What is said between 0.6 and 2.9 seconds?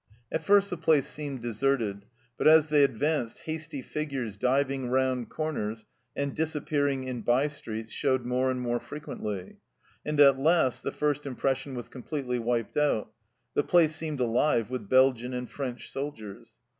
the place seemed deserted, but as they